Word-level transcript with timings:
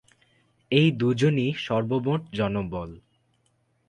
এই 0.71 0.87
দুজনই 0.91 1.49
সর্বমোট 1.57 2.21
জনবল। 2.33 2.89